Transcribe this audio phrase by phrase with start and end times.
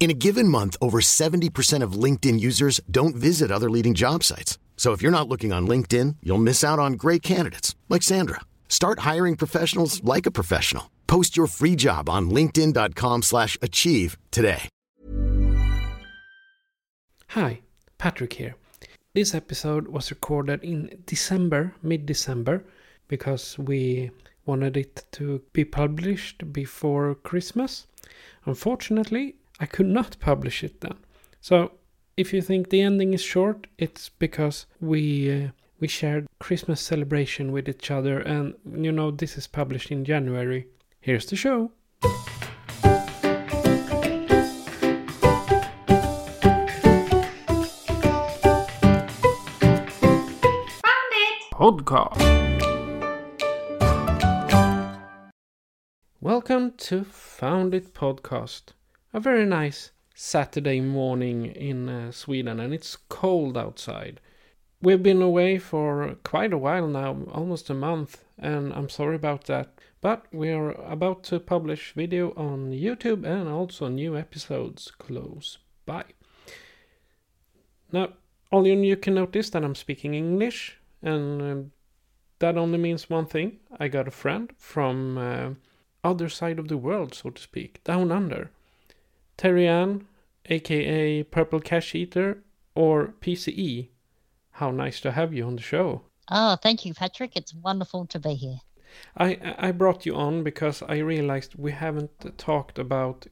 [0.00, 4.58] In a given month, over 70% of LinkedIn users don't visit other leading job sites.
[4.78, 8.40] So if you're not looking on LinkedIn, you'll miss out on great candidates like Sandra.
[8.66, 10.90] Start hiring professionals like a professional.
[11.06, 14.70] Post your free job on linkedin.com/achieve today.
[17.28, 17.60] Hi,
[17.98, 18.54] Patrick here.
[19.12, 22.64] This episode was recorded in December, mid December,
[23.06, 24.10] because we
[24.46, 27.86] wanted it to be published before Christmas.
[28.46, 30.96] Unfortunately, I could not publish it then.
[31.42, 31.72] So,
[32.16, 37.52] if you think the ending is short, it's because we uh, we shared Christmas celebration
[37.52, 40.66] with each other and you know this is published in January.
[40.98, 41.72] Here's the show.
[50.80, 52.16] Found it Podcast.
[56.22, 58.72] Welcome to Found It Podcast.
[59.12, 64.20] A very nice Saturday morning in uh, Sweden, and it's cold outside.
[64.80, 69.46] We've been away for quite a while now, almost a month, and I'm sorry about
[69.46, 69.80] that.
[70.00, 76.04] But we're about to publish video on YouTube and also new episodes close by.
[77.90, 78.10] Now,
[78.52, 81.68] all you, can notice that I'm speaking English, and uh,
[82.38, 83.58] that only means one thing.
[83.80, 85.50] I got a friend from uh,
[86.04, 88.52] other side of the world, so to speak, down under.
[89.40, 90.06] Terry Ann,
[90.50, 92.42] aka Purple Cache Eater,
[92.74, 93.88] or PCE.
[94.50, 96.02] How nice to have you on the show.
[96.30, 97.36] Oh, thank you, Patrick.
[97.36, 98.58] It's wonderful to be here.
[99.16, 103.28] I I brought you on because I realized we haven't talked about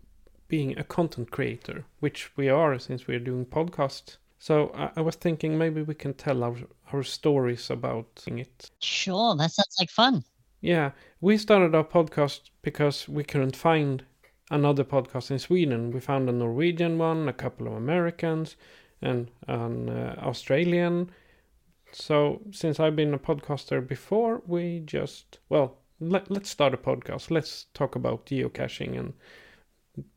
[0.48, 4.16] being a content creator, which we are since we're doing podcasts.
[4.38, 6.56] So I, I was thinking maybe we can tell our
[6.90, 8.70] our stories about it.
[8.80, 10.24] Sure, that sounds like fun.
[10.62, 14.04] Yeah, we started our podcast because we couldn't find
[14.50, 15.90] another podcast in Sweden.
[15.90, 18.56] We found a Norwegian one, a couple of Americans,
[19.02, 21.10] and an uh, Australian.
[21.92, 27.30] So since I've been a podcaster before, we just well let, let's start a podcast.
[27.30, 29.14] Let's talk about geocaching and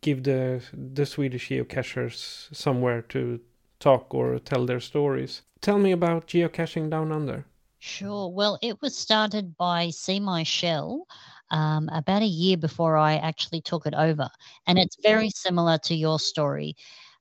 [0.01, 3.39] give the the Swedish geocachers somewhere to
[3.79, 5.41] talk or tell their stories.
[5.61, 7.45] Tell me about geocaching down under.
[7.79, 8.29] Sure.
[8.29, 11.07] Well, it was started by See My Shell
[11.51, 14.29] um, about a year before I actually took it over.
[14.65, 16.75] And it's very similar to your story.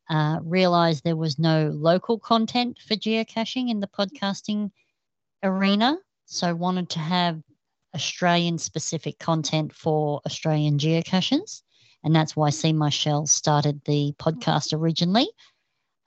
[0.09, 4.71] Uh, realized there was no local content for geocaching in the podcasting
[5.43, 5.97] arena.
[6.25, 7.41] So wanted to have
[7.95, 11.63] Australian specific content for Australian geocachers.
[12.03, 15.29] And that's why See My Shell started the podcast originally.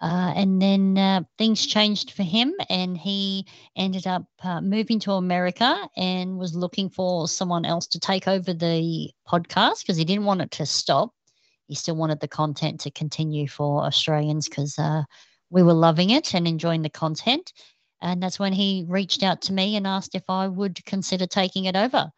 [0.04, 3.48] Uh, and then uh, things changed for him, and he
[3.78, 8.54] ended up uh, moving to America and was looking for someone else to take over
[8.54, 11.14] the podcast because he didn't want it to stop.
[11.68, 15.04] He still wanted the content to continue for Australians because uh,
[15.50, 17.54] we were loving it and enjoying the content.
[18.02, 21.64] And that's when he reached out to me and asked if I would consider taking
[21.64, 22.12] it over.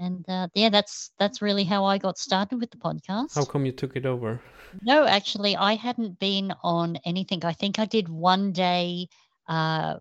[0.00, 3.34] And uh, yeah, that's that's really how I got started with the podcast.
[3.34, 4.40] How come you took it over?
[4.82, 7.44] No, actually, I hadn't been on anything.
[7.44, 9.08] I think I did one day,
[9.46, 9.96] uh,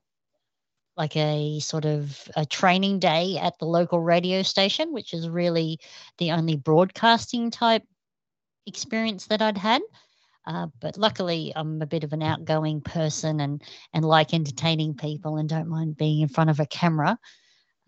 [0.95, 5.79] like a sort of a training day at the local radio station, which is really
[6.17, 7.83] the only broadcasting type
[8.65, 9.81] experience that I'd had.
[10.47, 13.61] Uh, but luckily, I'm a bit of an outgoing person and
[13.91, 17.17] and like entertaining people and don't mind being in front of a camera.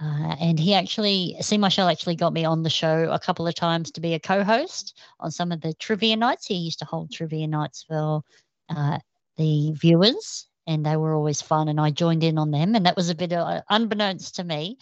[0.02, 3.54] Uh, and he actually, My Shell actually got me on the show a couple of
[3.54, 6.48] times to be a co host on some of the trivia nights.
[6.48, 8.24] He used to hold trivia nights for
[8.70, 8.98] uh,
[9.38, 11.68] the viewers, and they were always fun.
[11.68, 12.74] And I joined in on them.
[12.74, 14.80] And that was a bit, of, unbeknownst to me,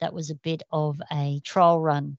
[0.00, 2.16] that was a bit of a trial run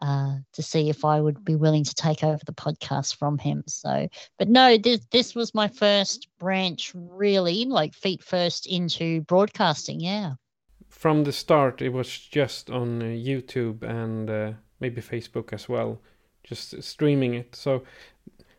[0.00, 3.62] uh, to see if I would be willing to take over the podcast from him.
[3.68, 4.08] So,
[4.40, 10.00] but no, this this was my first branch, really, like feet first into broadcasting.
[10.00, 10.34] Yeah
[10.92, 16.00] from the start, it was just on uh, YouTube and uh, maybe Facebook as well,
[16.44, 17.56] just streaming it.
[17.56, 17.82] So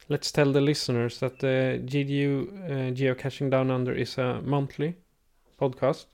[0.09, 4.97] let's tell the listeners that the GDU uh, Geocaching Down Under is a monthly
[5.62, 6.07] podcast.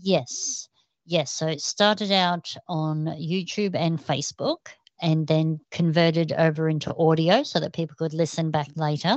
[0.00, 0.68] Yes,
[1.06, 1.32] yes.
[1.32, 4.68] So it started out on YouTube and Facebook
[5.00, 9.16] and then converted over into audio so that people could listen back later.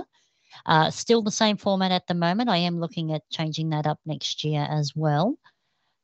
[0.66, 2.50] Uh, still the same format at the moment.
[2.50, 5.38] I am looking at changing that up next year as well.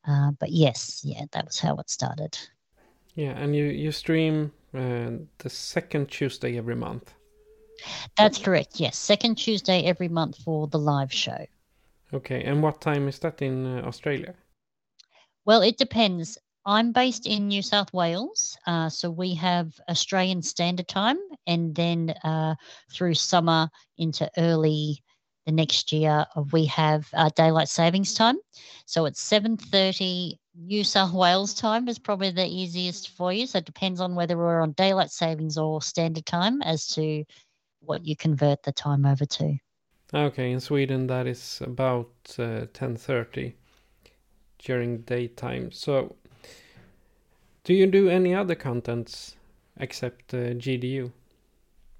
[0.06, 2.38] Uh, but yes, yeah, that was how it started.
[3.14, 7.14] Yeah, and you you stream uh, the second Tuesday every month.
[8.16, 8.80] That's correct.
[8.80, 11.46] Yes, second Tuesday every month for the live show.
[12.14, 14.34] Okay, and what time is that in uh, Australia?
[15.44, 16.38] Well, it depends.
[16.64, 22.10] I'm based in New South Wales, uh, so we have Australian Standard Time, and then
[22.22, 22.54] uh,
[22.92, 25.02] through summer into early
[25.46, 28.36] the next year, uh, we have uh, daylight savings time.
[28.86, 33.46] So it's seven thirty New South Wales time is probably the easiest for you.
[33.46, 37.24] So it depends on whether we're on daylight savings or standard time as to
[37.80, 39.56] what you convert the time over to.
[40.14, 43.54] Okay, in Sweden that is about uh, ten thirty
[44.58, 45.72] during daytime.
[45.72, 46.14] So
[47.64, 49.36] do you do any other contents
[49.78, 51.12] except uh, GDU?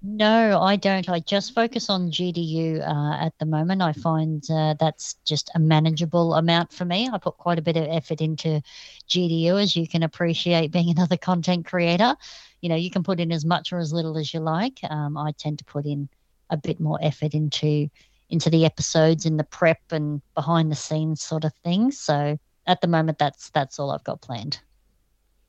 [0.05, 1.07] No, I don't.
[1.07, 3.81] I just focus on GDU uh, at the moment.
[3.81, 7.09] I find uh, that's just a manageable amount for me.
[7.11, 8.61] I put quite a bit of effort into
[9.07, 12.17] GDU, as you can appreciate being another content creator.
[12.59, 14.79] You know, you can put in as much or as little as you like.
[14.89, 16.09] Um, I tend to put in
[16.49, 17.89] a bit more effort into
[18.29, 21.97] into the episodes, and the prep and behind the scenes sort of things.
[21.97, 24.59] So at the moment, that's that's all I've got planned.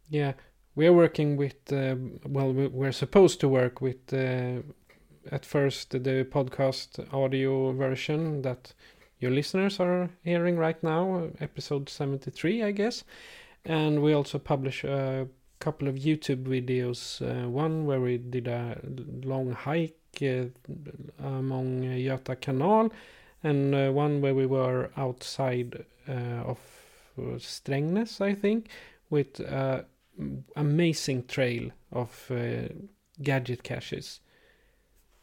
[0.09, 0.35] Yeah,
[0.77, 1.73] we're working with.
[1.73, 4.13] Uh, well, we're supposed to work with.
[4.13, 4.63] Uh,
[5.33, 8.75] at first, the podcast audio version that
[9.21, 13.05] your listeners are hearing right now, episode seventy-three, I guess,
[13.65, 15.27] and we also publish a
[15.61, 17.23] couple of YouTube videos.
[17.23, 18.79] Uh, one where we did a
[19.25, 20.45] long hike uh,
[21.19, 22.93] among Göta Kanal,
[23.43, 26.59] and uh, one where we were outside uh, of
[27.39, 28.69] Strängnäs, I think,
[29.09, 29.41] with
[30.57, 32.69] amazing trail of uh,
[33.23, 34.21] gadget caches.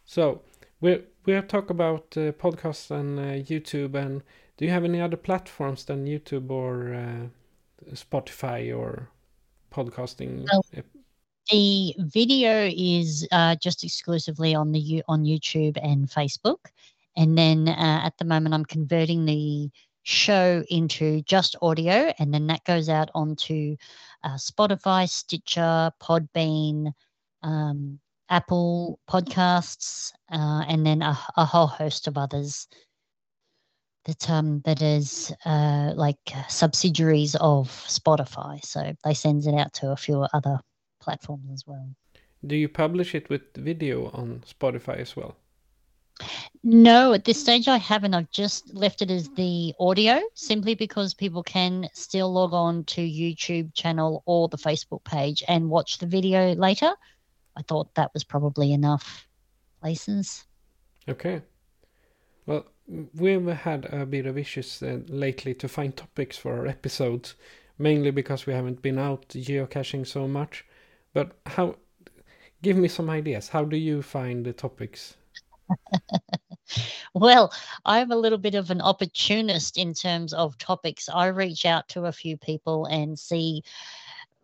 [0.06, 0.42] So
[0.80, 3.96] we we have talked about uh, podcasts and uh, YouTube.
[3.96, 4.24] And
[4.58, 9.10] do you have any other platforms than YouTube or uh, Spotify or
[9.72, 10.48] podcasting?
[10.52, 10.66] Well,
[11.50, 16.70] the video is uh, just exclusively on the on YouTube and Facebook,
[17.18, 19.70] and then uh, at the moment I'm converting the
[20.04, 23.76] show into just audio, and then that goes out onto
[24.24, 26.92] uh, Spotify, Stitcher, Podbean,
[27.44, 28.00] um,
[28.30, 32.68] Apple Podcasts, uh, and then a, a, whole host of others
[34.06, 36.18] that um that is uh, like
[36.48, 38.64] subsidiaries of Spotify.
[38.64, 40.60] So they sends it out to a few other
[41.02, 41.90] platforms as well.
[42.46, 45.36] Do you publish it with video on Spotify as well?
[46.64, 48.14] No, at this stage I haven't.
[48.14, 53.02] I've just left it as the audio simply because people can still log on to
[53.02, 56.92] YouTube channel or the Facebook page and watch the video later.
[57.58, 59.28] I thought that was probably enough
[59.82, 60.46] places.
[61.10, 61.42] Okay.
[62.46, 62.66] Well,
[63.14, 67.36] we've had a bit of issues uh, lately to find topics for our episodes,
[67.78, 70.66] mainly because we haven't been out geocaching so much.
[71.14, 71.76] But how?
[72.62, 73.50] Give me some ideas.
[73.50, 75.16] How do you find the topics?
[77.14, 77.52] well,
[77.86, 81.10] I'm a little bit of an opportunist in terms of topics.
[81.10, 83.64] I reach out to a few people and see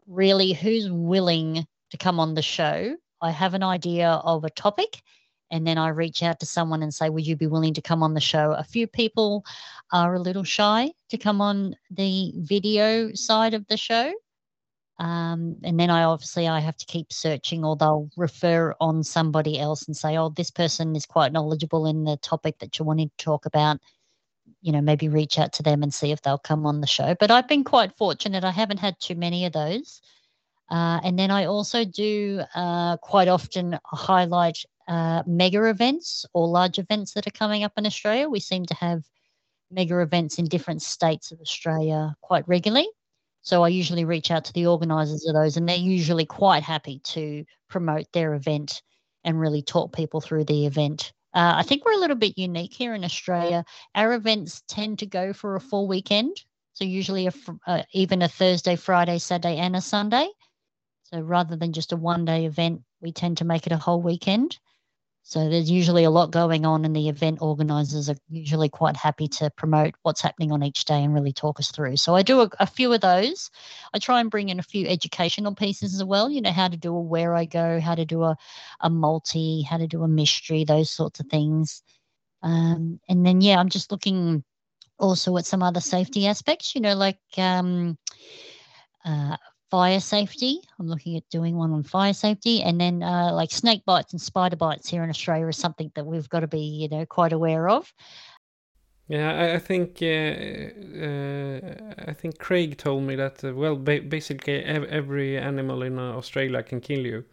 [0.08, 2.96] really who's willing to come on the show.
[3.22, 5.02] I have an idea of a topic
[5.50, 8.04] and then I reach out to someone and say, Would you be willing to come
[8.04, 8.52] on the show?
[8.52, 9.46] A few people
[9.92, 14.14] are a little shy to come on the video side of the show.
[15.00, 19.60] Um, and then I obviously I have to keep searching, or they'll refer on somebody
[19.60, 23.12] else and say, "Oh, this person is quite knowledgeable in the topic that you wanted
[23.18, 23.80] to talk about."
[24.62, 27.16] You know, maybe reach out to them and see if they'll come on the show.
[27.20, 30.02] But I've been quite fortunate; I haven't had too many of those.
[30.70, 36.80] Uh, and then I also do uh, quite often highlight uh, mega events or large
[36.80, 38.30] events that are coming up in Australia.
[38.30, 39.04] We seem to have
[39.72, 42.88] mega events in different states of Australia quite regularly.
[43.48, 47.00] So I usually reach out to the organisers of those, and they're usually quite happy
[47.06, 48.82] to promote their event
[49.24, 51.14] and really talk people through the event.
[51.34, 53.64] Uh, I think we're a little bit unique here in Australia.
[53.96, 56.36] Our events tend to go for a full weekend,
[56.74, 57.34] so usually a,
[57.66, 60.28] uh, even a Thursday, Friday, Saturday, and a Sunday.
[61.04, 64.02] So rather than just a one day event, we tend to make it a whole
[64.02, 64.60] weekend.
[65.30, 69.28] So there's usually a lot going on, and the event organizers are usually quite happy
[69.28, 71.98] to promote what's happening on each day and really talk us through.
[71.98, 73.52] So I do a, a, few of those.
[73.94, 76.78] I try and bring in a few educational pieces as well, you know, how to
[76.78, 78.38] do a Wherigo, how to do a,
[78.80, 81.84] a multi, how to do a mystery, those sorts of things.
[82.42, 84.46] Um, and then, yeah, I'm just looking
[84.98, 87.98] also at some other safety aspects, you know, like um,
[89.04, 89.36] uh,
[89.70, 90.62] fire safety.
[90.80, 94.22] I'm looking at doing one on fire safety, and then uh, like snake bites and
[94.22, 97.34] spider bites here in Australia is something that we've got to be, you know, quite
[97.34, 97.92] aware of.
[99.08, 100.06] Yeah, I, I think uh,
[101.06, 103.44] uh, I think Craig told me that.
[103.44, 107.24] Uh, well, ba- basically, every animal in uh, Australia can kill you.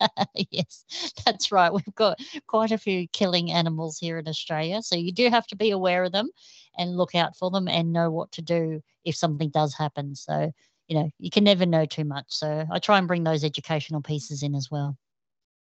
[0.50, 0.84] yes,
[1.24, 1.72] that's right.
[1.72, 5.56] We've got quite a few killing animals here in Australia, so you do have to
[5.56, 6.30] be aware of them
[6.78, 10.14] and look out for them and know what to do if something does happen.
[10.14, 10.52] So
[10.88, 12.26] you know, you can never know too much.
[12.28, 14.96] So I try and bring those educational pieces in as well.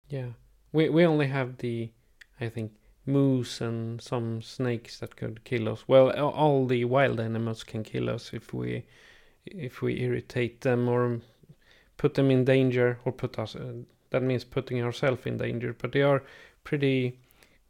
[0.09, 0.29] Yeah,
[0.71, 1.91] we we only have the,
[2.39, 2.71] I think,
[3.05, 5.87] moose and some snakes that could kill us.
[5.87, 8.85] Well, all the wild animals can kill us if we
[9.45, 11.21] if we irritate them or
[11.97, 13.55] put them in danger or put us.
[13.55, 15.73] Uh, that means putting ourselves in danger.
[15.73, 16.23] But they are
[16.63, 17.19] pretty.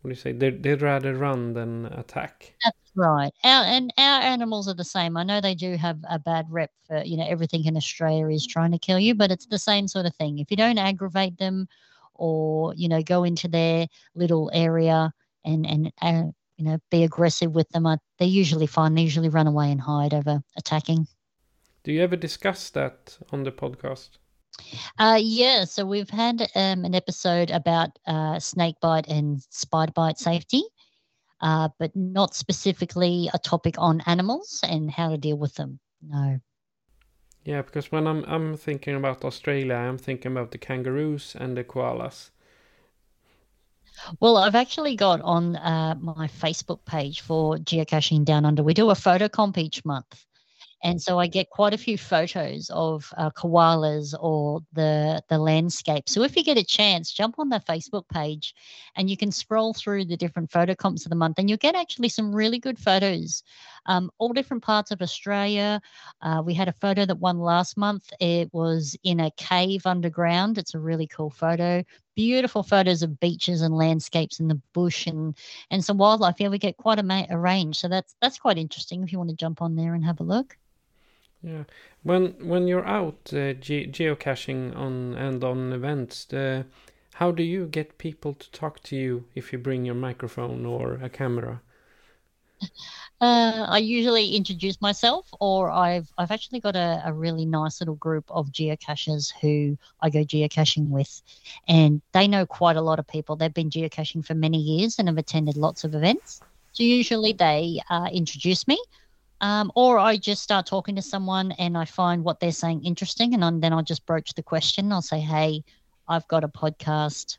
[0.05, 0.33] What do you say?
[0.33, 2.53] They they'd rather run than attack.
[2.63, 3.31] That's right.
[3.43, 5.17] Our and our animals are the same.
[5.17, 8.45] I know they do have a bad rep for you know everything in Australia is
[8.45, 10.38] trying to kill you, but it's the same sort of thing.
[10.38, 11.67] If you don't aggravate them,
[12.13, 15.12] or you know go into their little area
[15.43, 17.88] and and uh, you know be aggressive with them,
[18.19, 18.93] they're usually fine.
[18.93, 21.07] They usually run away and hide over attacking.
[21.83, 24.19] Do you ever discuss that on the podcast?
[24.97, 30.17] Uh, yeah, so we've had um, an episode about uh, snake bite and spider bite
[30.17, 30.63] safety
[31.41, 35.79] uh, but not specifically a topic on animals and how to deal with them.
[36.01, 36.39] No.
[37.43, 41.63] Yeah, because when I'm I'm thinking about Australia, I'm thinking about the kangaroos and the
[41.63, 42.31] koalas.
[44.19, 48.63] Well, I've actually got on uh, my Facebook page for geocaching down under.
[48.63, 50.25] We do a photo comp each month,
[50.84, 56.08] and so I get quite a few photos of uh, koalas or the the landscape.
[56.08, 58.53] So if you get a chance, jump on the Facebook page,
[58.96, 61.75] and you can scroll through the different photo comps of the month, and you'll get
[61.75, 63.44] actually some really good photos,
[63.88, 65.82] um, all different parts of Australia.
[66.22, 68.12] Uh, we had a photo that won last month.
[68.20, 70.58] It was in a cave underground.
[70.58, 71.84] It's a really cool photo.
[72.15, 75.36] Beautiful photos of beaches and landscapes in the bush and
[75.69, 76.39] and some wildlife.
[76.39, 77.77] Yeah, we get quite a, ma- a range.
[77.77, 80.24] So that's that's quite interesting if you want to jump on there and have a
[80.24, 80.57] look.
[81.41, 81.63] Yeah,
[82.03, 86.65] when when you're out uh, ge- geocaching on and on events, the,
[87.13, 90.95] how do you get people to talk to you if you bring your microphone or
[90.95, 91.62] a camera?
[93.21, 97.95] Uh, I usually introduce myself, or I've I've actually got a, a really nice little
[97.95, 101.21] group of geocachers who I go geocaching with,
[101.67, 103.35] and they know quite a lot of people.
[103.38, 106.41] They've been geocaching for many years and have attended lots of events.
[106.74, 108.83] So usually they uh, introduce me.
[109.41, 113.33] Um, or I just start talking to someone and I find what they're saying interesting,
[113.33, 114.91] and then I'll just broach the question.
[114.91, 115.63] I'll say, "Hey,
[116.07, 117.38] I've got a podcast.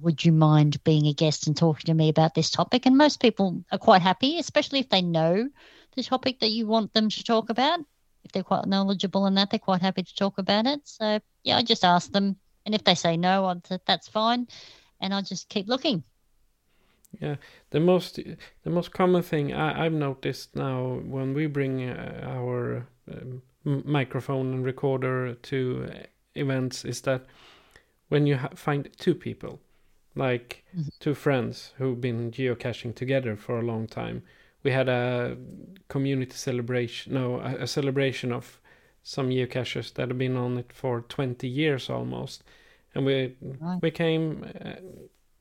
[0.00, 3.20] Would you mind being a guest and talking to me about this topic?" And most
[3.20, 5.48] people are quite happy, especially if they know
[5.96, 7.80] the topic that you want them to talk about.
[8.24, 10.80] If they're quite knowledgeable in that, they're quite happy to talk about it.
[10.84, 14.46] So yeah, I just ask them, and if they say no, I'd say that's fine,
[15.00, 16.04] and I'll just keep looking.
[17.20, 17.36] Yeah,
[17.70, 18.20] the most
[18.62, 24.52] the most common thing I, I've noticed now when we bring uh, our um, microphone
[24.54, 25.90] and recorder to
[26.34, 27.26] events is that
[28.08, 29.60] when you find two people,
[30.14, 30.88] like mm-hmm.
[30.98, 34.22] two friends who've been geocaching together for a long time,
[34.62, 35.36] we had a
[35.88, 38.60] community celebration, no, a, a celebration of
[39.02, 42.44] some geocachers that have been on it for 20 years almost,
[42.94, 43.82] and we right.
[43.82, 44.44] we came.
[44.64, 44.72] Uh,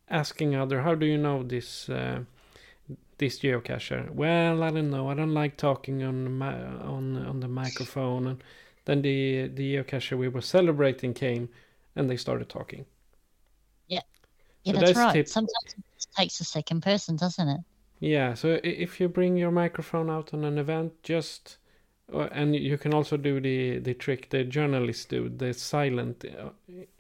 [0.09, 2.21] asking other, how do you know this uh,
[3.17, 4.09] this geocacher?
[4.11, 5.09] Well, I don't know.
[5.09, 8.27] I don't like talking on my, on on the microphone.
[8.27, 8.43] And
[8.85, 11.49] then the the geocacher we were celebrating came,
[11.95, 12.85] and they started talking.
[14.73, 15.13] Yeah, that's, that's right.
[15.13, 15.27] Tip.
[15.27, 17.61] Sometimes it takes a second person, doesn't it?
[17.99, 18.33] Yeah.
[18.33, 21.57] So if you bring your microphone out on an event, just
[22.13, 26.49] uh, and you can also do the the trick the journalists do, the silent uh,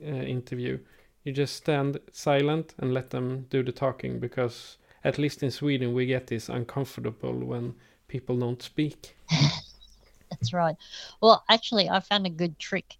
[0.01, 0.79] uh, interview
[1.23, 5.93] you just stand silent and let them do the talking because at least in Sweden
[5.93, 7.75] we get this uncomfortable when
[8.07, 9.15] people don't speak.
[10.31, 10.75] That's right.
[11.21, 12.95] Well, actually, I found a good trick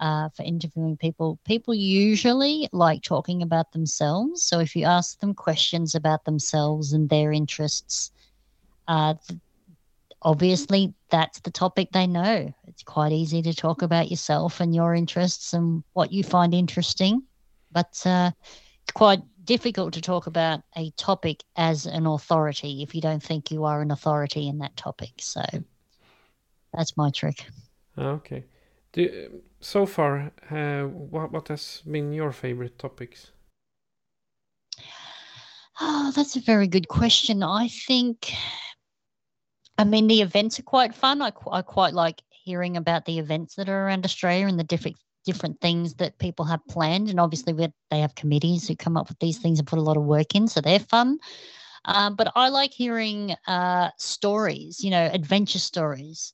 [0.00, 1.38] uh, for interviewing people.
[1.44, 4.42] People usually like talking about themselves.
[4.42, 8.10] So if you ask them questions about themselves and their interests,
[8.88, 9.14] uh,
[10.22, 12.52] obviously that's the topic they know.
[12.66, 17.22] It's quite easy to talk about yourself and your interests and what you find interesting
[17.72, 18.30] but uh,
[18.82, 23.50] it's quite difficult to talk about a topic as an authority if you don't think
[23.50, 25.12] you are an authority in that topic.
[25.18, 25.42] So
[26.72, 27.44] that's my trick.
[27.98, 28.44] Okay.
[28.92, 33.32] Do, so far, uh, what what has been your favorite topics?
[35.80, 37.42] Oh, that's a very good question.
[37.42, 38.32] I think,
[39.78, 41.22] I mean, the events are quite fun.
[41.22, 44.96] I, I quite like hearing about the events that are around Australia and the different
[45.24, 47.08] different things that people have planned.
[47.08, 47.52] And obviously,
[47.90, 50.34] they have committees who come up with these things and put a lot of work
[50.34, 51.18] in, so they're fun.
[51.84, 56.32] Um, but I like hearing uh, stories, you know, adventure stories,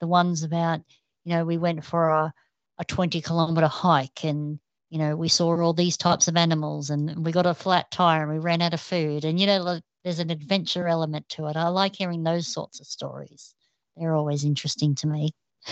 [0.00, 0.80] the ones about,
[1.24, 2.32] you know, we went for a,
[2.78, 4.58] a 20 kilometer hike and,
[4.90, 8.22] you know, we saw all these types of animals and we got a flat tire
[8.22, 9.24] and we ran out of food.
[9.24, 11.56] And, you know, there's an adventure element to it.
[11.56, 13.54] I like hearing those sorts of stories.
[13.96, 15.32] They're always interesting to me.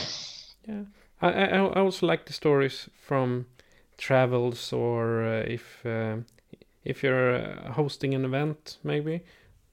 [0.69, 0.85] Yeah.
[1.21, 3.47] I, I, also like the stories from
[3.99, 6.19] travels or uh, if uh,
[6.85, 9.23] if you're uh, hosting an event, maybe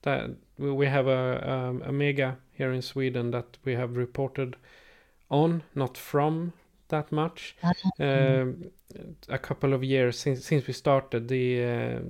[0.02, 4.56] that we have a, um, a mega here in Sweden that we have reported
[5.30, 6.52] on, not from
[6.90, 7.56] that much.
[7.98, 8.70] Um,
[9.28, 12.00] a couple of years since since we started the uh,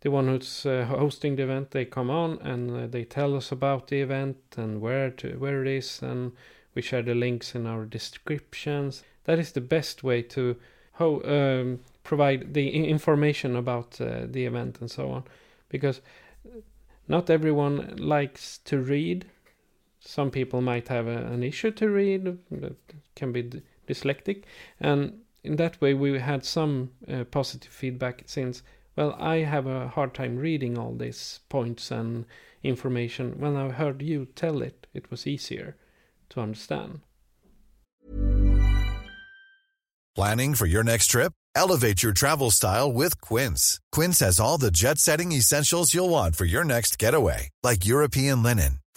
[0.00, 3.52] the one who's uh, hosting the event they come on and uh, they tell us
[3.52, 6.32] about the event and where to where it is and
[6.74, 9.02] we share the links in our descriptions.
[9.24, 10.56] That is the best way to
[10.92, 15.24] ho- um, provide the information about uh, the event and so on.
[15.68, 16.00] Because
[17.08, 19.26] not everyone likes to read.
[19.98, 22.38] Some people might have a, an issue to read
[23.20, 24.42] can be d- dyslexic
[24.80, 25.00] and
[25.44, 28.62] in that way we had some uh, positive feedback since
[28.96, 32.24] well i have a hard time reading all these points and
[32.62, 33.38] information.
[33.38, 35.76] When i heard you tell it it was easier
[36.30, 37.00] to understand.
[40.14, 41.32] Planning for your next trip?
[41.54, 43.80] Elevate your travel style with Quince.
[43.92, 48.42] Quince has all the jet setting essentials you'll want for your next getaway, like European
[48.42, 48.80] linen,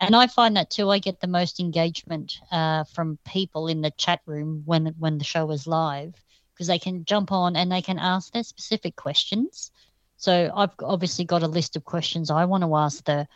[0.00, 0.90] and I find that too.
[0.90, 5.24] I get the most engagement uh, from people in the chat room when when the
[5.24, 6.14] show is live
[6.52, 9.70] because they can jump on and they can ask their specific questions.
[10.16, 13.28] So I've obviously got a list of questions I want to ask the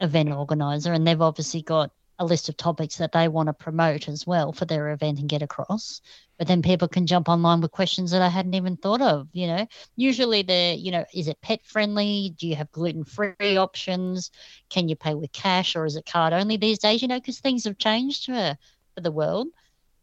[0.00, 4.08] event organizer, and they've obviously got a list of topics that they want to promote
[4.08, 6.00] as well for their event and get across.
[6.38, 9.28] But then people can jump online with questions that I hadn't even thought of.
[9.32, 12.34] You know, usually the you know, is it pet friendly?
[12.38, 14.30] Do you have gluten free options?
[14.68, 17.02] Can you pay with cash or is it card only these days?
[17.02, 18.56] You know, because things have changed for,
[18.94, 19.48] for the world.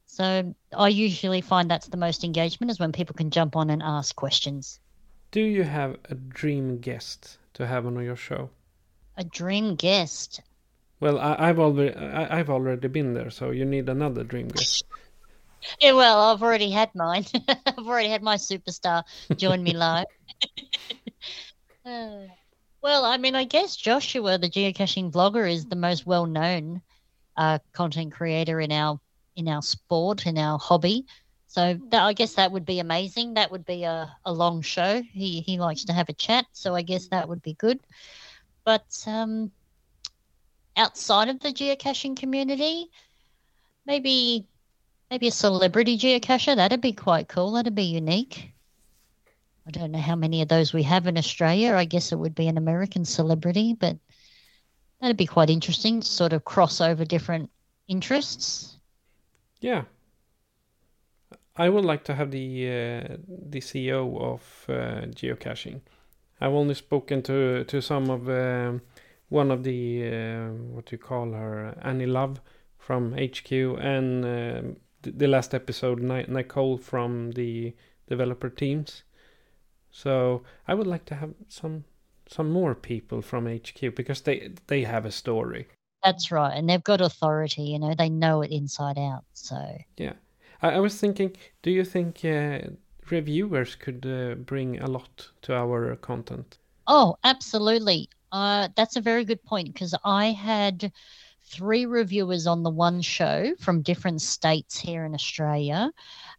[0.05, 3.81] So I usually find that's the most engagement is when people can jump on and
[3.81, 4.79] ask questions.
[5.31, 8.49] Do you have a dream guest to have on your show?
[9.15, 10.41] A dream guest.
[11.01, 14.85] Well, I, have already I, have already been there, so you need another dream guest.
[15.81, 17.25] yeah, well, I've already had mine.
[17.65, 19.03] I've already had my superstar
[19.35, 20.05] join me live.
[21.85, 22.27] uh,
[22.83, 26.83] well, I mean, I guess Joshua, the geocaching vlogger, is the most well-known
[27.35, 28.99] uh, content creator in our
[29.35, 31.05] in our sport in our hobby.
[31.47, 33.33] So that, I guess that would be amazing.
[33.33, 35.01] That would be a, a long show.
[35.01, 37.79] He he likes to have a chat, so I guess that would be good.
[38.63, 39.51] But um,
[40.75, 42.89] outside of the geocaching community,
[43.85, 44.47] maybe
[45.09, 46.55] maybe a celebrity geocacher.
[46.55, 47.51] That'd be quite cool.
[47.51, 48.53] That'd be unique.
[49.67, 51.75] I don't know how many of those we have in Australia.
[51.75, 53.97] I guess it would be an American celebrity, but
[54.99, 56.01] that'd be quite interesting.
[56.01, 57.51] Sort of cross over different
[57.87, 58.77] interests.
[59.59, 59.83] Yeah,
[61.55, 65.81] I would like to have the uh, the CEO of uh, geocaching.
[66.39, 68.81] I've only spoken to to some of um,
[69.31, 72.41] one of the uh, what do you call her Annie Love
[72.77, 74.61] from HQ and uh,
[75.01, 77.73] the last episode Nicole from the
[78.07, 79.03] developer teams.
[79.89, 81.85] So I would like to have some
[82.27, 85.67] some more people from HQ because they they have a story.
[86.03, 87.63] That's right, and they've got authority.
[87.63, 89.23] You know, they know it inside out.
[89.33, 90.13] So yeah,
[90.61, 92.59] I, I was thinking, do you think uh,
[93.09, 96.57] reviewers could uh, bring a lot to our content?
[96.85, 98.09] Oh, absolutely.
[98.31, 100.91] Uh, that's a very good point because I had
[101.43, 105.91] three reviewers on the one show from different states here in Australia.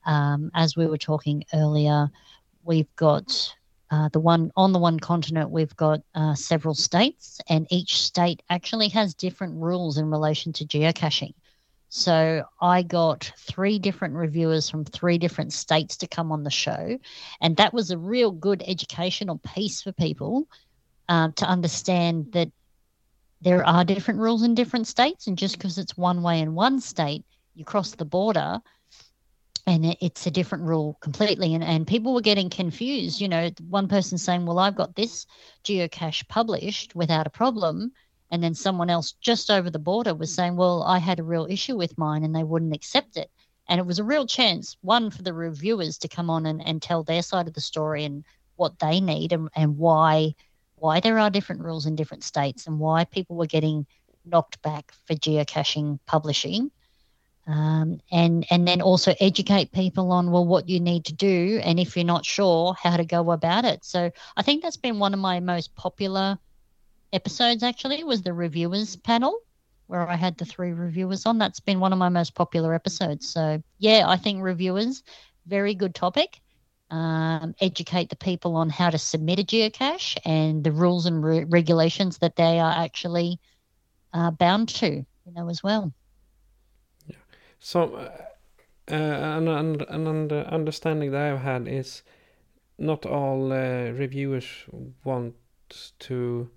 [0.07, 2.11] Um, as we were talking earlier,
[2.65, 3.55] we've got
[3.91, 8.43] uh, the one on the one continent, we've got uh, several states, and each state
[8.49, 11.35] actually has different rules in relation to geocaching.
[11.91, 16.99] So I got three different reviewers from three different states to come on the show,
[17.43, 20.49] and that was a real good educational piece for people
[21.09, 22.51] uh, to understand that
[23.41, 26.81] there are different rules in different states, and just because it's one way in one
[26.81, 28.61] state, you cross the border
[29.67, 31.55] and it's a different rule completely.
[31.55, 35.27] And, and people were getting confused you know one person saying well i've got this
[35.65, 37.93] geocache published without a problem
[38.31, 41.47] and then someone else just over the border was saying well i had a real
[41.49, 43.31] issue with mine and they wouldn't accept it.
[43.69, 46.83] And it was a real chance one for the reviewers to come on and, and
[46.83, 48.25] tell their side of the story and
[48.57, 50.35] what they need and, and why
[50.83, 53.87] why there are different rules in different states and why people were getting
[54.25, 56.73] knocked back for geocaching publishing.
[57.47, 61.79] Um, and and then also educate people on well what you need to do and
[61.79, 63.85] if you're not sure how to go about it.
[63.85, 66.39] So i think that's been one of my most popular
[67.13, 69.37] episodes actually was the reviewers panel
[69.89, 71.39] where i had the three reviewers on.
[71.39, 73.29] That's been one of my most popular episodes.
[73.29, 75.03] So yeah i think reviewers
[75.47, 76.41] very good topic
[76.93, 81.45] um, educate the people on how to submit a geocache and the rules and re-
[81.47, 83.41] regulations that they are actually
[84.15, 84.89] uh, bound to
[85.27, 85.93] you know as well
[87.07, 87.17] Yeah.
[87.61, 88.11] so, uh,
[88.91, 88.95] uh,
[89.39, 92.03] an, an, an understanding that I've had is
[92.79, 94.47] not all uh, reviewers
[95.05, 95.37] want
[96.01, 96.51] to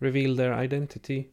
[0.00, 1.32] reveal their identity.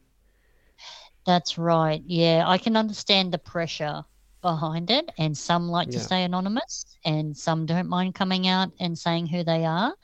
[1.26, 2.02] That's right.
[2.06, 4.04] Yeah, I can understand the pressure
[4.40, 8.98] behind it, and some like to stay anonymous, and some don't mind coming out and
[8.98, 9.94] saying who they are.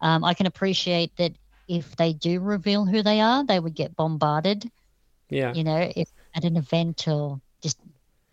[0.00, 1.32] Um, I can appreciate that
[1.68, 4.70] if they do reveal who they are, they would get bombarded.
[5.28, 5.54] Yeah.
[5.54, 7.78] You know, if at an event or just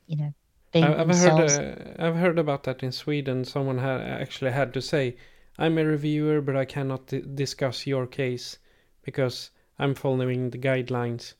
[0.07, 0.33] you know,
[0.71, 1.57] being I've themselves.
[1.57, 3.45] heard uh, I've heard about that in Sweden.
[3.45, 5.17] Someone had actually had to say,
[5.57, 8.57] "I'm a reviewer, but I cannot discuss your case
[9.03, 11.33] because I'm following the guidelines."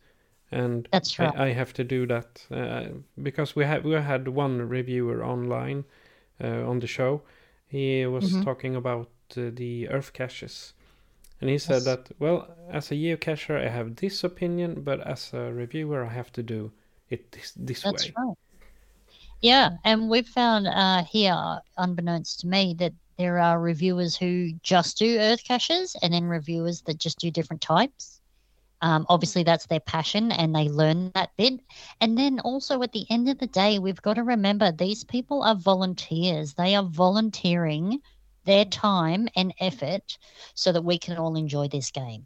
[0.52, 1.34] And That's right.
[1.36, 2.86] I, I have to do that uh,
[3.22, 5.84] because we had we had one reviewer online
[6.42, 7.22] uh, on the show.
[7.68, 8.44] He was mm-hmm.
[8.44, 10.74] talking about uh, the Earth caches.
[11.40, 15.54] And he said that, well, as a geocacher, I have this opinion, but as a
[15.54, 16.72] reviewer, I have to do
[17.10, 18.14] it this, this That's way.
[18.18, 18.36] Right.
[19.42, 24.98] Yeah, and we've found uh, here, unbeknownst to me, that there are reviewers who just
[24.98, 28.17] do earth caches and then reviewers that just do different types.
[28.82, 31.60] Um, obviously, that's their passion and they learn that bit.
[32.00, 35.44] And then also at the end of the day, we've got to remember these people
[35.44, 36.54] are volunteers.
[36.54, 38.02] They are volunteering
[38.46, 40.18] their time and effort
[40.54, 42.26] so that we can all enjoy this game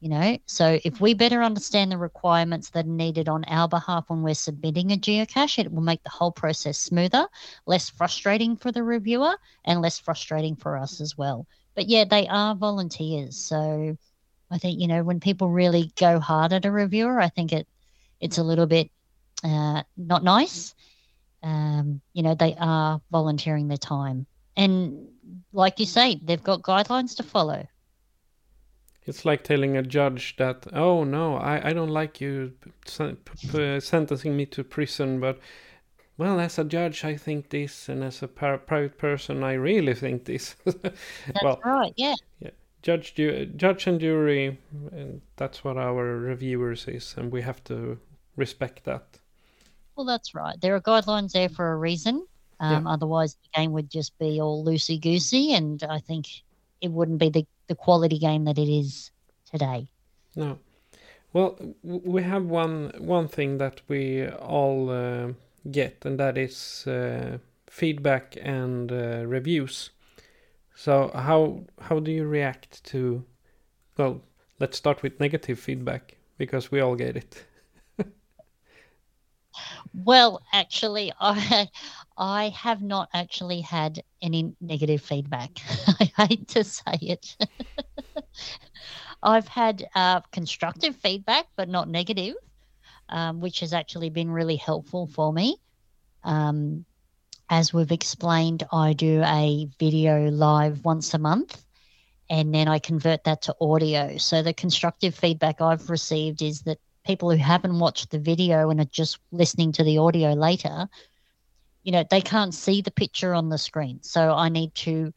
[0.00, 4.04] you know so if we better understand the requirements that are needed on our behalf
[4.08, 7.26] when we're submitting a geocache it will make the whole process smoother
[7.66, 12.26] less frustrating for the reviewer and less frustrating for us as well but yeah they
[12.28, 13.96] are volunteers so
[14.50, 17.66] i think you know when people really go hard at a reviewer i think it
[18.20, 18.90] it's a little bit
[19.44, 20.74] uh, not nice
[21.42, 25.08] um, you know they are volunteering their time and
[25.52, 27.66] like you say they've got guidelines to follow
[29.06, 32.52] it's like telling a judge that, oh no, I, I don't like you
[32.88, 35.38] sentencing me to prison, but
[36.18, 40.24] well, as a judge, I think this, and as a private person, I really think
[40.24, 40.56] this.
[40.64, 41.92] that's well, right.
[41.96, 42.14] Yeah.
[42.40, 42.50] Yeah.
[42.86, 44.58] Judge, ju- judge and jury,
[44.92, 47.98] and that's what our reviewers is, and we have to
[48.36, 49.18] respect that.
[49.96, 50.54] Well, that's right.
[50.60, 52.24] There are guidelines there for a reason.
[52.60, 52.92] Um, yeah.
[52.92, 56.28] Otherwise, the game would just be all loosey goosey, and I think
[56.80, 59.10] it wouldn't be the the quality game that it is
[59.50, 59.88] today.
[60.36, 60.58] No.
[61.32, 65.32] Well, we have one one thing that we all uh,
[65.68, 69.90] get, and that is uh, feedback and uh, reviews.
[70.76, 73.24] So how how do you react to?
[73.96, 74.20] Well,
[74.60, 77.46] let's start with negative feedback because we all get it.
[79.94, 81.68] well, actually, I
[82.18, 85.50] I have not actually had any negative feedback.
[86.18, 87.36] I hate to say it.
[89.22, 92.34] I've had uh, constructive feedback, but not negative,
[93.08, 95.56] um, which has actually been really helpful for me.
[96.22, 96.84] Um,
[97.48, 101.64] as we've explained, I do a video live once a month
[102.28, 104.16] and then I convert that to audio.
[104.16, 108.80] So the constructive feedback I've received is that people who haven't watched the video and
[108.80, 110.88] are just listening to the audio later
[111.86, 114.00] you know, they can't see the picture on the screen.
[114.02, 115.14] So I need to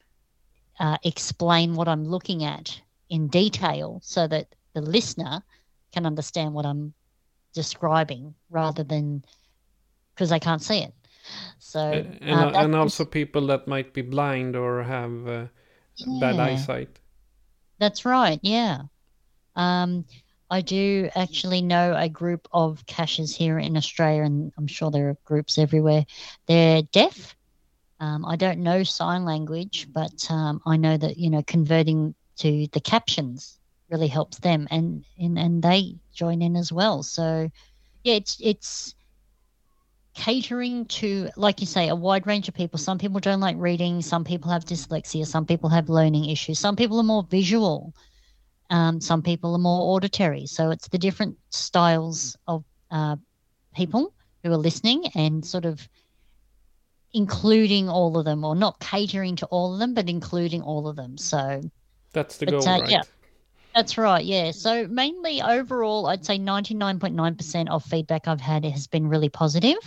[0.79, 5.41] uh, explain what I'm looking at in detail so that the listener
[5.91, 6.93] can understand what I'm
[7.55, 9.25] describing rather than
[10.13, 10.93] because they can't see it.
[11.69, 15.45] So and, uh, and also people that might be blind or have uh,
[16.19, 16.99] bad eyesight.
[17.77, 18.39] That's right.
[18.41, 18.82] Yeah.
[19.55, 20.05] Um,
[20.49, 25.10] I do actually know a group of caches here in Australia, and I'm sure there
[25.10, 26.08] are groups everywhere.
[26.47, 27.36] They're deaf.
[27.99, 32.67] Um, I don't know sign language, but um, I know that you know converting to
[32.71, 33.60] the captions
[33.91, 37.03] really helps them, and and, and they join in as well.
[37.03, 37.51] So,
[38.03, 38.95] yeah, it's it's
[40.13, 42.80] catering to, like you say, a wide range of people.
[42.80, 44.02] Some people don't like reading.
[44.02, 45.26] Some people have dyslexia.
[45.26, 46.60] Some people have learning issues.
[46.60, 47.93] Some people are more visual.
[48.69, 50.45] Um, some people are more auditory.
[50.45, 53.15] So it's the different styles of uh,
[53.76, 55.88] people who are listening and sort of
[57.13, 60.95] including all of them, or not catering to all of them, but including all of
[60.95, 61.17] them.
[61.17, 61.62] So
[62.13, 62.89] That's the But, goal, uh, right?
[62.89, 63.02] yeah.
[63.79, 64.25] That's right.
[64.25, 64.51] Yeah.
[64.51, 69.77] So mainly overall, I'd say 99.9% of feedback I've had has been really positive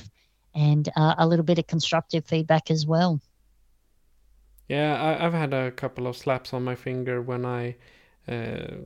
[0.55, 3.21] and uh, a little bit of constructive feedback as well.
[4.69, 7.77] Yeah, I, I've had a couple of slaps on my finger when I.
[8.27, 8.85] Uh,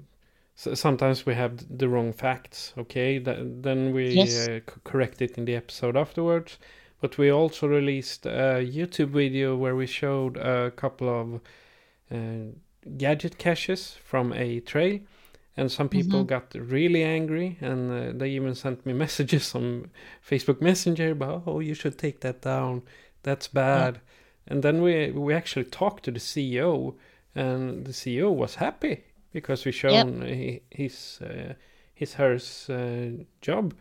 [0.56, 2.74] so sometimes we have the wrong facts.
[2.78, 4.36] Okay, Th- then we Yes.
[4.36, 6.58] uh, c- correct it in the episode afterwards.
[7.00, 11.40] But we also released a YouTube video where we showed a couple of
[12.10, 12.52] uh,
[12.96, 15.01] gadget caches from a trail,
[15.57, 16.29] and some people Mhm.
[16.29, 19.90] got really angry, and uh, they even sent me messages on
[20.22, 22.83] Facebook Messenger about, "Oh, you should take that down.
[23.22, 24.01] That's bad."
[24.49, 26.94] And then we we actually talked to the CEO,
[27.35, 31.55] and the CEO was happy because we shown hi- his uh,
[31.94, 33.75] his hers uh, job,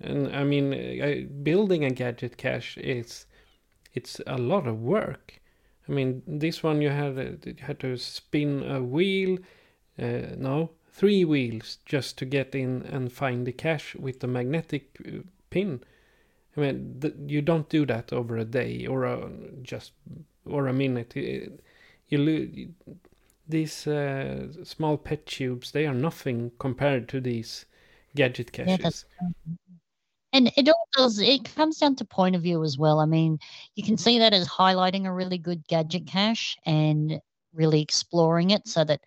[0.00, 3.26] and I mean, uh, building a gadget cache is
[3.94, 5.40] it's a lot of work.
[5.88, 9.38] I mean, this one you had uh, you had to spin a wheel,
[9.98, 14.96] uh, no, three wheels just to get in and find the cache with the magnetic
[15.06, 15.18] uh,
[15.50, 15.82] pin.
[16.56, 19.30] I mean, th- you don't do that over a day or a,
[19.62, 19.92] just
[20.46, 21.16] or a minute.
[21.16, 22.96] You lo-
[23.48, 27.66] these uh, small pet tubes, they are nothing compared to these
[28.14, 28.78] gadget caches.
[28.82, 29.04] that's
[30.32, 33.00] And it all does, it comes down to point of view as well.
[33.00, 33.38] I mean,
[33.74, 37.20] you can see that as highlighting a really good gadget cache and
[37.52, 39.00] really exploring it so that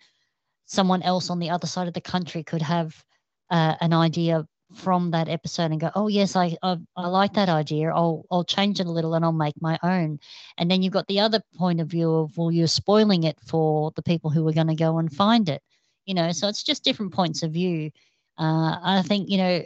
[0.66, 3.02] someone else on the other side of the country could have
[3.50, 7.48] uh, an idea from that episode and go, oh yes, I, I I like that
[7.48, 7.92] idea.
[7.94, 10.18] I'll I'll change it a little and I'll make my own.
[10.58, 13.92] And then you've got the other point of view of well, you're spoiling it for
[13.94, 15.62] the people who are going to go and find it.
[16.04, 17.90] You know, so it's just different points of view.
[18.38, 19.62] Uh, I think you know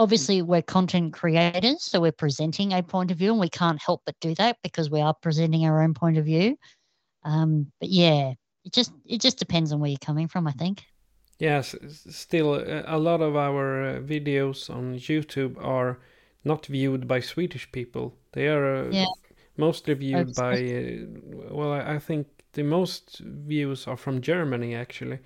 [0.00, 4.02] obviously we're content creators so we're presenting a point of view and we can't help
[4.06, 6.56] but do that because we are presenting our own point of view
[7.24, 8.32] um, but yeah
[8.64, 10.82] it just it just depends on where you're coming from i think
[11.38, 11.74] Yes,
[12.10, 15.98] still uh, a lot of our uh, videos on YouTube are
[16.44, 18.16] not viewed by Swedish people.
[18.32, 19.06] They are uh, Yeah.
[19.56, 25.20] mostly viewed by, uh, well, I I think the most views are from Germany actually.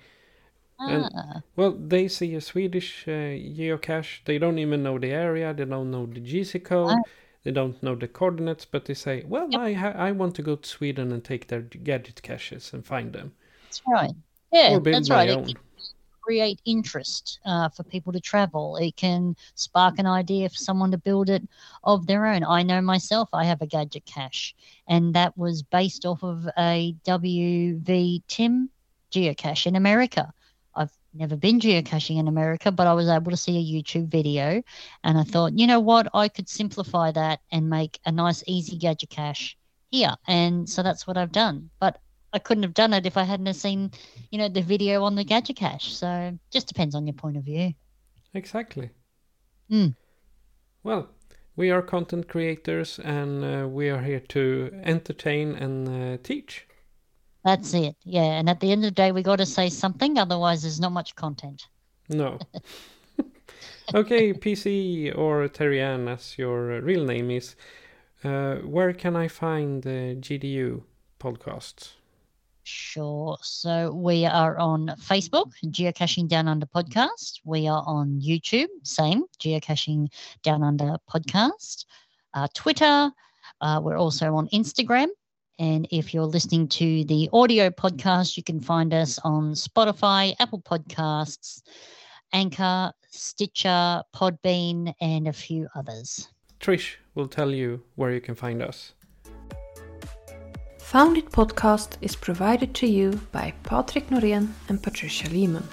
[0.79, 3.11] And- ah, Well, they see a Swedish uh,
[3.57, 4.23] geocache.
[4.25, 5.53] They don't even know the area.
[5.53, 6.91] They don't know the GC code.
[6.91, 7.09] Ah.
[7.43, 8.65] They don't know the coordinates.
[8.65, 9.61] But they say, "Well, Yep.
[9.61, 13.13] I ha- I want to go to Sweden and take their gadget caches and find
[13.13, 13.31] them,
[13.65, 14.15] that's right
[14.53, 15.53] yeah that's right it can
[16.21, 20.97] create interest uh, for people to travel it can spark an idea for someone to
[20.97, 21.43] build it
[21.83, 24.55] of their own i know myself i have a gadget cache
[24.87, 28.69] and that was based off of a wv tim
[29.11, 30.33] geocache in america
[31.15, 34.61] never been geocaching in America, but I was able to see a YouTube video
[35.03, 38.77] and I thought, you know what, I could simplify that and make a nice, easy
[38.77, 39.57] gadget cache
[39.91, 40.15] here.
[40.27, 41.69] And so that's what I've done.
[41.79, 41.99] But
[42.33, 43.91] I couldn't have done it if I hadn't have seen,
[44.29, 45.93] you know, the video on the gadget cache.
[45.93, 47.73] So just depends on your point of view.
[48.33, 48.89] Exactly.
[49.71, 49.95] Mm.
[50.83, 51.09] Well,
[51.55, 56.64] we are content creators and uh, we are here to entertain and uh, teach.
[57.45, 57.95] That's it.
[58.03, 58.23] Yeah.
[58.23, 60.17] And at the end of the day, we got to say something.
[60.17, 61.67] Otherwise, there's not much content.
[62.09, 62.39] No.
[63.93, 67.55] okay, PC or Terry-Ann, as your real name is.
[68.23, 70.81] Uh, where can I find the GDU
[71.19, 71.93] podcasts?
[72.63, 73.37] Sure.
[73.43, 77.41] So we are on Facebook, Geocaching Down Under Podcast.
[77.45, 80.07] We are on YouTube, same, Geocaching
[80.41, 81.85] Down Under Podcast.
[82.33, 83.11] Uh, Twitter.
[83.61, 85.09] Uh, we're also on Instagram.
[85.57, 90.61] And if you're listening to the audio podcast, you can find us on Spotify, Apple
[90.61, 91.61] Podcasts,
[92.33, 96.27] Anchor, Stitcher, Podbean, and a few others.
[96.59, 98.93] Trish will tell you where you can find us.
[100.79, 105.67] Found It podcast is provided to you by Patrick Norén and Patricia Lehman.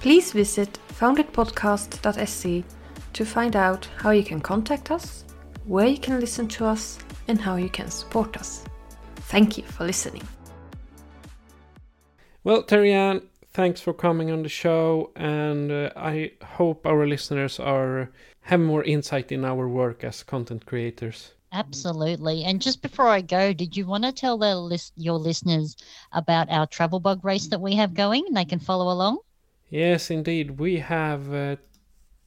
[0.00, 2.64] Please visit founditpodcast.se
[3.12, 5.24] to find out how you can contact us,
[5.66, 8.64] where you can listen to us, and how you can support us.
[9.28, 10.26] Thank you for listening.
[12.44, 18.10] Well, Terry-Ann, thanks for coming on the show, and uh, I hope our listeners are
[18.40, 21.32] have more insight in our work as content creators.
[21.52, 22.44] Absolutely.
[22.44, 25.76] And just before I go, did you want to tell the list your listeners
[26.12, 28.24] about our travel bug race that we have going?
[28.26, 29.18] And they can follow along.
[29.68, 30.58] Yes, indeed.
[30.58, 31.56] We have uh,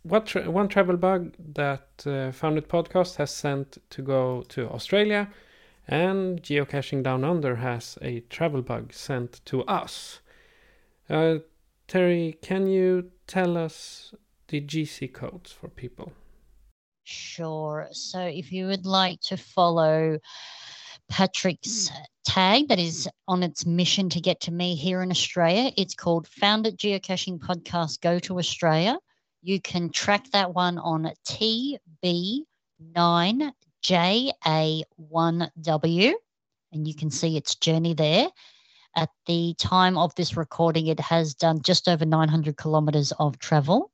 [0.03, 4.69] what tra- one travel bug that uh, Found It Podcast has sent to go to
[4.69, 5.27] Australia,
[5.91, 10.21] and Geocaching Down Under has a travel bug sent to us.
[11.09, 11.39] Uh,
[11.85, 14.13] Terry, can you tell us
[14.47, 16.13] the GC codes for people?
[17.03, 17.89] Sure.
[17.91, 20.17] So if you would like to follow
[21.09, 21.91] Patrick's
[22.23, 26.25] tag that is on its mission to get to me here in Australia, it's called
[26.39, 28.97] Found It Geocaching Podcast Go to Australia.
[29.41, 31.11] You can track that one on
[33.83, 36.13] TB9JA1W
[36.71, 37.15] and you can mm-hmm.
[37.15, 38.27] see its journey there.
[38.95, 43.91] At the time of this recording, it has done just over 900 kilometers of travel.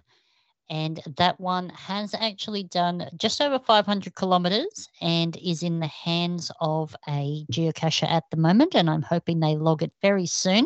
[0.69, 6.51] And that one has actually done just over 500 kilometers and is in the hands
[6.61, 8.75] of a geocacher at the moment.
[8.75, 10.65] And I'm hoping they log it very soon.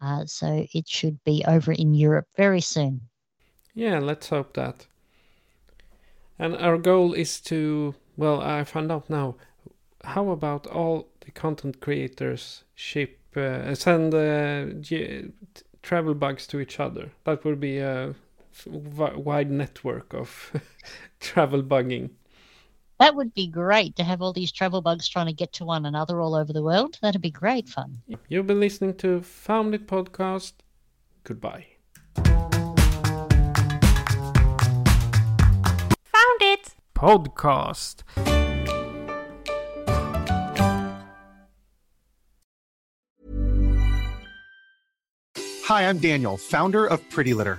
[0.00, 3.00] Uh, so it should be over in Europe very soon.
[3.74, 4.86] Yeah, let's hope that.
[6.38, 9.36] And our goal is to, well, I found out now.
[10.04, 15.32] How about all the content creators ship, uh, send uh, ge-
[15.82, 17.10] travel bugs to each other?
[17.24, 18.14] That would be a
[18.66, 20.52] wide network of
[21.20, 22.10] travel bugging.
[22.98, 25.86] That would be great to have all these travel bugs trying to get to one
[25.86, 26.98] another all over the world.
[27.00, 27.98] That'd be great fun.
[28.28, 30.54] You've been listening to Found It Podcast.
[31.22, 31.66] Goodbye.
[32.16, 32.48] Found
[36.40, 36.74] it!
[36.96, 38.02] Podcast.
[45.66, 47.58] Hi, I'm Daniel, founder of Pretty Litter.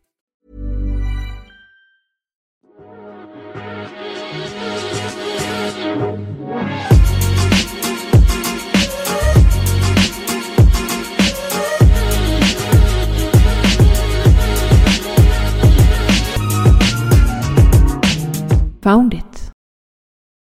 [18.81, 19.30] found it.